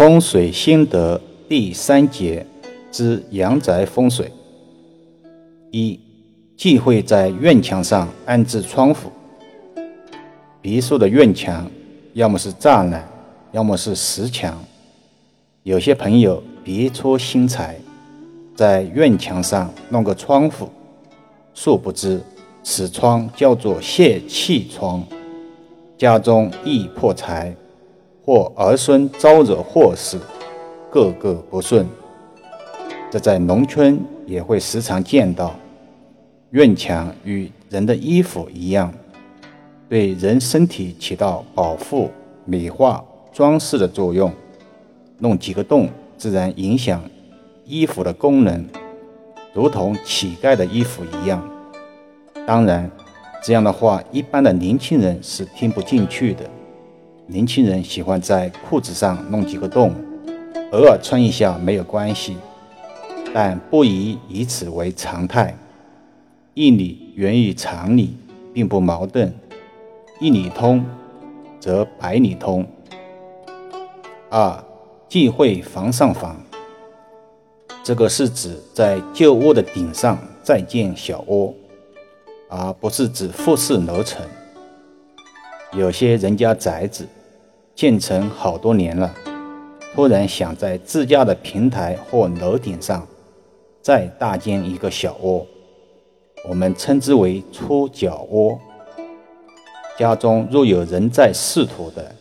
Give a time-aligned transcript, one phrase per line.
[0.00, 2.46] 风水心得第三节
[2.90, 4.32] 之阳宅风水。
[5.72, 6.00] 一、
[6.56, 9.10] 忌讳在院墙上安置窗户。
[10.62, 11.70] 别墅的院墙
[12.14, 13.06] 要么是栅栏，
[13.52, 14.58] 要么是石墙。
[15.64, 17.78] 有些朋友别出心裁，
[18.56, 20.70] 在院墙上弄个窗户，
[21.52, 22.22] 殊不知
[22.62, 25.04] 此窗叫做泄气窗，
[25.98, 27.54] 家中易破财。
[28.30, 30.16] 或儿孙招惹祸事，
[30.88, 31.84] 个个不顺。
[33.10, 35.52] 这在农村也会时常见到。
[36.50, 38.94] 院墙与人的衣服一样，
[39.88, 42.08] 对人身体起到保护、
[42.44, 44.32] 美化、装饰的作用。
[45.18, 47.02] 弄几个洞，自然影响
[47.64, 48.64] 衣服的功能，
[49.52, 51.42] 如同乞丐的衣服一样。
[52.46, 52.88] 当然，
[53.42, 56.48] 这样的话，一般的年轻人是听不进去的。
[57.30, 59.94] 年轻人喜欢在裤子上弄几个洞，
[60.72, 62.36] 偶尔穿一下没有关系，
[63.32, 65.56] 但不宜以此为常态。
[66.54, 68.16] 一理源于常理，
[68.52, 69.32] 并不矛盾。
[70.18, 70.84] 一理通，
[71.60, 72.66] 则百里通。
[74.28, 74.64] 二，
[75.08, 76.36] 忌讳房上房。
[77.84, 81.54] 这个是指在旧屋的顶上再建小窝，
[82.48, 84.20] 而不是指复式楼层。
[85.72, 87.06] 有些人家宅子。
[87.80, 89.10] 建成好多年了，
[89.94, 93.06] 突然想在自家的平台或楼顶上
[93.80, 95.46] 再搭建一个小窝，
[96.46, 98.60] 我们称之为出脚窝。
[99.96, 102.14] 家中若有人在仕途的，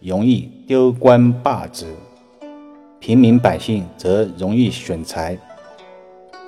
[0.00, 1.84] 容易丢官罢职；
[2.98, 5.36] 平民百姓则容易选财。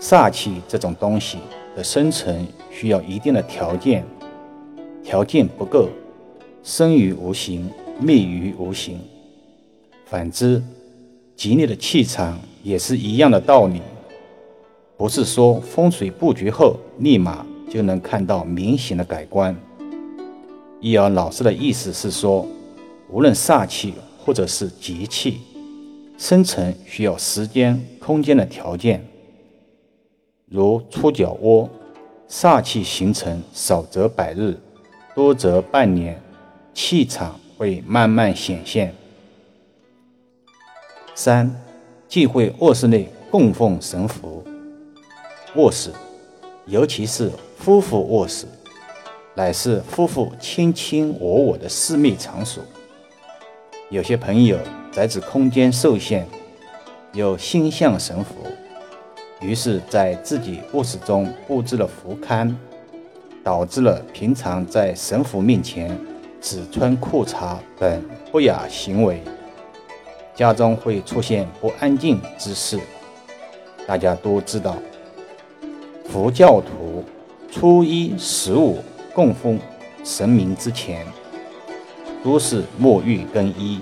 [0.01, 1.37] 煞气这种东西
[1.77, 4.03] 的生成需要一定的条件，
[5.05, 5.91] 条件不够，
[6.63, 7.70] 生于无形。
[7.98, 8.98] 灭于无形。
[10.05, 10.62] 反之，
[11.34, 13.80] 吉利的气场也是一样的道理。
[14.97, 19.55] 不是说风水布局后立马就能看到明显的改观。
[20.80, 22.46] 易儿老师的意思是说，
[23.11, 25.40] 无论煞气或者是吉气，
[26.17, 29.05] 生成需要时间、空间的条件。
[30.48, 31.68] 如出脚窝，
[32.29, 34.56] 煞气形成少则百日，
[35.14, 36.20] 多则半年，
[36.73, 37.39] 气场。
[37.56, 38.94] 会慢慢显现。
[41.14, 41.50] 三，
[42.08, 44.44] 忌讳卧室内供奉神符。
[45.55, 45.90] 卧室，
[46.67, 48.46] 尤其是夫妇卧室，
[49.34, 52.62] 乃是夫妇卿卿我我的私密场所。
[53.88, 54.58] 有些朋友
[54.92, 56.27] 宅子空间受限，
[57.14, 58.34] 有心向神符，
[59.40, 62.55] 于是在自己卧室中布置了符龛，
[63.42, 65.98] 导致了平常在神符面前。
[66.48, 69.20] 只穿裤衩等不雅行为，
[70.33, 72.79] 家中会出现不安静之事。
[73.84, 74.77] 大家都知道，
[76.08, 77.02] 佛教徒
[77.51, 78.79] 初一十五
[79.12, 79.58] 供奉
[80.05, 81.05] 神明之前，
[82.23, 83.80] 都是沐浴更衣，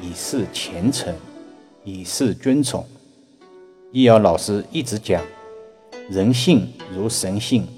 [0.00, 1.14] 以示虔诚，
[1.84, 2.82] 以示尊崇。
[3.92, 5.22] 易遥老师一直讲，
[6.08, 7.68] 人性如神性，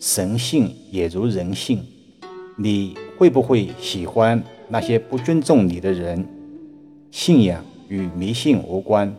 [0.00, 1.86] 神性也如人性。
[2.56, 6.26] 你会不会喜欢那些不尊重你的人？
[7.12, 9.14] 信仰与迷信无关，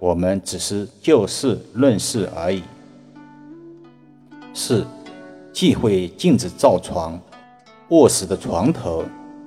[0.00, 2.60] 我们只是就事论事而已。
[4.52, 4.84] 四，
[5.52, 7.20] 忌讳镜子照床，
[7.90, 9.04] 卧室的床头、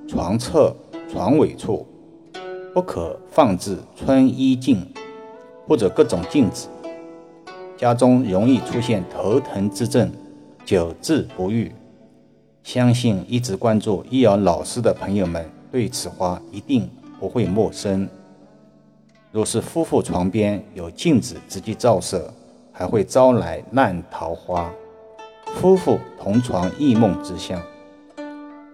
[0.08, 0.74] 床侧、
[1.12, 1.86] 床尾处
[2.74, 4.82] 不可放置穿衣镜
[5.68, 6.70] 或者各种镜子，
[7.76, 10.10] 家中容易出现头疼之症，
[10.64, 11.70] 久治不愈。
[12.72, 16.88] 相信一直关注易遥老师的朋友们对此花一定
[17.20, 18.08] 不会陌生。
[19.32, 22.32] 若是夫妇床边有镜子直接照射，
[22.72, 24.72] 还会招来烂桃花，
[25.56, 27.60] 夫妇同床异梦之象。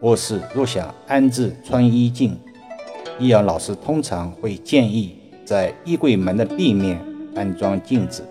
[0.02, 2.38] 卧室若想安置穿衣镜，
[3.18, 7.00] 易遥老师通常会建议在衣柜门的壁面
[7.34, 8.26] 安装镜子，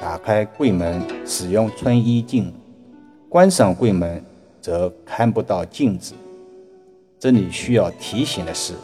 [0.00, 2.54] 打开柜门使用穿衣镜，
[3.28, 4.24] 关上柜门。
[4.60, 6.14] 则看不到镜子。
[7.18, 8.74] 这里需要提醒的是，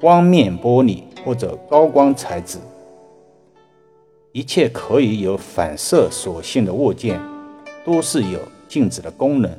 [0.00, 2.58] 光面玻璃或者高光材质，
[4.32, 7.20] 一切可以有反射属性的物件，
[7.84, 9.50] 都是有镜子的功能，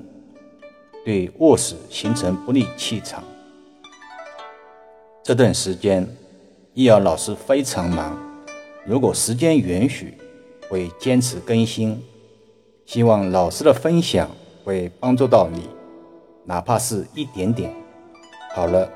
[1.06, 3.24] 对卧室形成不利气场。
[5.24, 6.06] 这段时间，
[6.74, 8.18] 易遥老师非常忙，
[8.86, 10.16] 如果时间允许，
[10.70, 12.04] 会坚持更新。
[12.86, 14.30] 希望老师的分享。
[14.64, 15.70] 会帮助到你，
[16.46, 17.74] 哪怕是一点点。
[18.54, 18.90] 好了，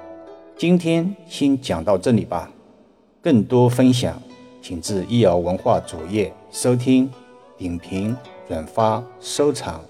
[0.58, 2.52] 今天先讲到这里吧。
[3.22, 4.22] 更多分享，
[4.62, 7.10] 请至易瑶文化主页收听、
[7.58, 8.16] 点评、
[8.48, 9.82] 转发、收藏。